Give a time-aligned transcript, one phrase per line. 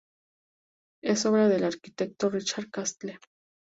[1.03, 3.19] Es obra del arquitecto Richard Castle.